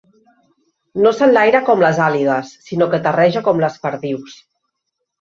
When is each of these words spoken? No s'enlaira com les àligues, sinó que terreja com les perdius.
No 1.05 1.11
s'enlaira 1.17 1.61
com 1.69 1.85
les 1.85 2.01
àligues, 2.07 2.57
sinó 2.71 2.91
que 2.95 3.03
terreja 3.11 3.47
com 3.51 3.65
les 3.69 3.81
perdius. 3.89 4.45